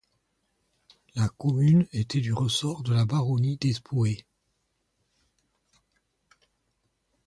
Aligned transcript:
La 1.13 1.29
commune 1.29 1.85
était 1.91 2.21
du 2.21 2.33
ressort 2.33 2.81
de 2.81 2.91
la 2.91 3.05
baronnie 3.05 3.57
d'Espoey. 3.57 4.25